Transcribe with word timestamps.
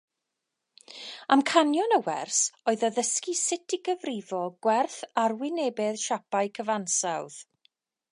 Amcanion 1.33 1.91
y 1.97 1.99
wers 2.07 2.39
oedd 2.71 2.85
addysgu 2.89 3.35
sut 3.41 3.75
i 3.79 3.79
gyfrifo 3.89 4.39
gwerth 4.67 4.97
arwynebedd 5.25 6.01
siapau 6.07 6.51
cyfansawdd 6.59 7.39